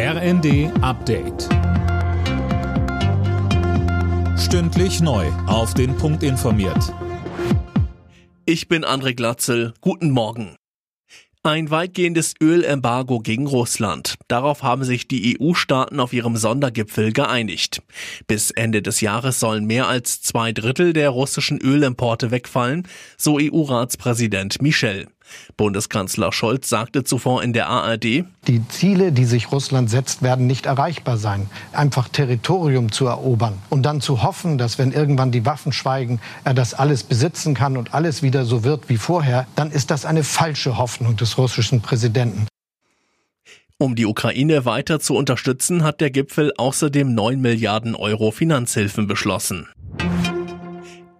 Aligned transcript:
RND 0.00 0.70
Update. 0.80 1.48
Stündlich 4.38 5.00
neu. 5.00 5.26
Auf 5.48 5.74
den 5.74 5.96
Punkt 5.96 6.22
informiert. 6.22 6.94
Ich 8.44 8.68
bin 8.68 8.84
André 8.84 9.16
Glatzel. 9.16 9.74
Guten 9.80 10.12
Morgen. 10.12 10.54
Ein 11.42 11.70
weitgehendes 11.70 12.34
Ölembargo 12.40 13.18
gegen 13.18 13.48
Russland. 13.48 14.14
Darauf 14.28 14.62
haben 14.62 14.84
sich 14.84 15.08
die 15.08 15.36
EU-Staaten 15.40 15.98
auf 15.98 16.12
ihrem 16.12 16.36
Sondergipfel 16.36 17.12
geeinigt. 17.12 17.82
Bis 18.28 18.52
Ende 18.52 18.82
des 18.82 19.00
Jahres 19.00 19.40
sollen 19.40 19.64
mehr 19.64 19.88
als 19.88 20.22
zwei 20.22 20.52
Drittel 20.52 20.92
der 20.92 21.10
russischen 21.10 21.60
Ölimporte 21.60 22.30
wegfallen, 22.30 22.86
so 23.16 23.38
EU-Ratspräsident 23.40 24.62
Michel. 24.62 25.08
Bundeskanzler 25.56 26.32
Scholz 26.32 26.68
sagte 26.68 27.04
zuvor 27.04 27.42
in 27.42 27.52
der 27.52 27.68
ARD, 27.68 28.24
Die 28.46 28.68
Ziele, 28.68 29.12
die 29.12 29.24
sich 29.24 29.52
Russland 29.52 29.90
setzt, 29.90 30.22
werden 30.22 30.46
nicht 30.46 30.66
erreichbar 30.66 31.16
sein. 31.16 31.48
Einfach 31.72 32.08
Territorium 32.08 32.92
zu 32.92 33.06
erobern 33.06 33.54
und 33.70 33.82
dann 33.82 34.00
zu 34.00 34.22
hoffen, 34.22 34.58
dass 34.58 34.78
wenn 34.78 34.92
irgendwann 34.92 35.32
die 35.32 35.46
Waffen 35.46 35.72
schweigen, 35.72 36.20
er 36.44 36.54
das 36.54 36.74
alles 36.74 37.02
besitzen 37.02 37.54
kann 37.54 37.76
und 37.76 37.94
alles 37.94 38.22
wieder 38.22 38.44
so 38.44 38.64
wird 38.64 38.88
wie 38.88 38.96
vorher, 38.96 39.46
dann 39.56 39.70
ist 39.70 39.90
das 39.90 40.04
eine 40.04 40.24
falsche 40.24 40.78
Hoffnung 40.78 41.16
des 41.16 41.38
russischen 41.38 41.80
Präsidenten. 41.80 42.46
Um 43.80 43.94
die 43.94 44.06
Ukraine 44.06 44.64
weiter 44.64 44.98
zu 44.98 45.14
unterstützen, 45.14 45.84
hat 45.84 46.00
der 46.00 46.10
Gipfel 46.10 46.52
außerdem 46.56 47.14
9 47.14 47.40
Milliarden 47.40 47.94
Euro 47.94 48.32
Finanzhilfen 48.32 49.06
beschlossen. 49.06 49.68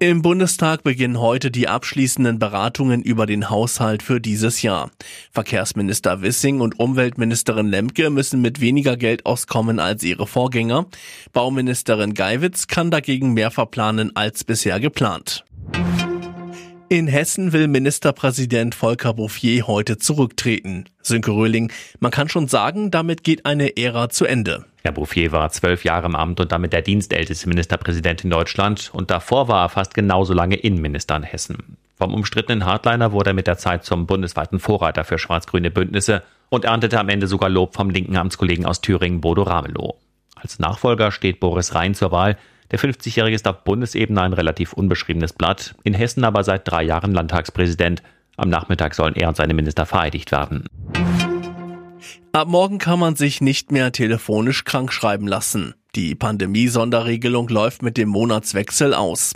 Im 0.01 0.23
Bundestag 0.23 0.85
beginnen 0.85 1.21
heute 1.21 1.51
die 1.51 1.67
abschließenden 1.67 2.39
Beratungen 2.39 3.03
über 3.03 3.27
den 3.27 3.51
Haushalt 3.51 4.05
für 4.05 4.21
dieses 4.21 4.63
Jahr. 4.63 4.93
Verkehrsminister 5.33 6.23
Wissing 6.23 6.61
und 6.61 6.79
Umweltministerin 6.79 7.67
Lemke 7.67 8.09
müssen 8.09 8.41
mit 8.41 8.61
weniger 8.61 8.97
Geld 8.97 9.27
auskommen 9.27 9.81
als 9.81 10.05
ihre 10.05 10.29
Vorgänger. 10.29 10.87
Bauministerin 11.33 12.15
Geiwitz 12.15 12.69
kann 12.69 12.93
dagegen 12.93 13.35
mehr 13.35 13.51
verplanen 13.51 14.15
als 14.15 14.45
bisher 14.45 14.79
geplant. 14.79 15.45
In 16.91 17.07
Hessen 17.07 17.53
will 17.53 17.69
Ministerpräsident 17.69 18.75
Volker 18.75 19.13
Bouffier 19.13 19.67
heute 19.67 19.99
zurücktreten. 19.99 20.87
Sönke 21.03 21.33
Röhling, 21.33 21.71
man 22.01 22.11
kann 22.11 22.31
schon 22.31 22.49
sagen, 22.49 22.91
damit 22.91 23.25
geht 23.25 23.45
eine 23.45 23.77
Ära 23.77 24.09
zu 24.09 24.25
Ende. 24.25 24.65
Herr 24.85 24.93
Bouffier 24.93 25.31
war 25.31 25.51
zwölf 25.51 25.85
Jahre 25.85 26.07
im 26.07 26.15
Amt 26.15 26.41
und 26.41 26.51
damit 26.51 26.73
der 26.73 26.81
dienstälteste 26.81 27.47
Ministerpräsident 27.47 28.25
in 28.25 28.31
Deutschland 28.31 28.89
und 28.95 29.11
davor 29.11 29.49
war 29.49 29.67
er 29.67 29.69
fast 29.69 29.93
genauso 29.93 30.33
lange 30.33 30.57
Innenminister 30.57 31.15
in 31.17 31.25
Hessen. 31.25 31.77
Vom 31.95 32.15
umstrittenen 32.15 32.65
Hardliner 32.65 33.13
wurde 33.13 33.31
er 33.31 33.35
mit 33.35 33.49
der 33.49 33.59
Zeit 33.59 33.85
zum 33.85 34.07
bundesweiten 34.07 34.59
Vorreiter 34.59 35.05
für 35.05 35.19
schwarz-grüne 35.19 35.71
Bündnisse 35.71 36.23
und 36.49 36.65
erntete 36.65 36.99
am 36.99 37.11
Ende 37.11 37.27
sogar 37.27 37.51
Lob 37.51 37.75
vom 37.75 37.91
linken 37.91 38.17
Amtskollegen 38.17 38.65
aus 38.65 38.81
Thüringen 38.81 39.21
Bodo 39.21 39.43
Ramelow. 39.43 39.99
Als 40.37 40.59
Nachfolger 40.59 41.13
steht 41.13 41.39
Boris 41.39 41.75
Rhein 41.75 41.95
zur 41.95 42.13
Wahl. 42.13 42.39
Der 42.71 42.79
50-Jährige 42.79 43.35
ist 43.35 43.49
auf 43.49 43.65
Bundesebene 43.65 44.21
ein 44.21 44.33
relativ 44.35 44.75
unbeschriebenes 44.75 45.33
Blatt, 45.33 45.75
in 45.85 45.95
Hessen 45.95 46.25
aber 46.25 46.45
seit 46.45 46.69
drei 46.69 46.83
Jahren 46.83 47.13
Landtagspräsident. 47.13 48.03
Am 48.37 48.51
Nachmittag 48.51 48.95
sollen 48.95 49.17
er 49.17 49.29
und 49.29 49.37
seine 49.37 49.55
Minister 49.55 49.87
vereidigt 49.87 50.31
werden. 50.33 50.65
Ab 52.33 52.47
morgen 52.47 52.79
kann 52.79 52.99
man 52.99 53.17
sich 53.17 53.41
nicht 53.41 53.73
mehr 53.73 53.91
telefonisch 53.91 54.65
krankschreiben 54.65 55.27
lassen. 55.27 55.75
Die 55.97 56.15
Pandemie-Sonderregelung 56.15 57.49
läuft 57.49 57.83
mit 57.83 57.97
dem 57.97 58.11
Monatswechsel 58.11 58.93
aus. 58.93 59.33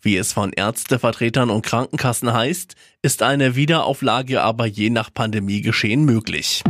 Wie 0.00 0.16
es 0.16 0.32
von 0.32 0.52
Ärztevertretern 0.52 1.50
und 1.50 1.66
Krankenkassen 1.66 2.32
heißt, 2.32 2.76
ist 3.02 3.22
eine 3.22 3.56
Wiederauflage 3.56 4.40
aber 4.40 4.66
je 4.66 4.90
nach 4.90 5.12
Pandemiegeschehen 5.12 6.04
möglich. 6.04 6.62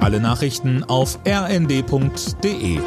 Alle 0.00 0.20
Nachrichten 0.20 0.82
auf 0.82 1.20
rnd.de 1.24 2.80